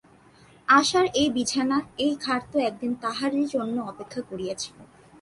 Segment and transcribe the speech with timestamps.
[0.67, 4.77] আশার এই বিছানা, এই খাট তো একদিন তাহারই জন্য অপেক্ষা করিয়া ছিল।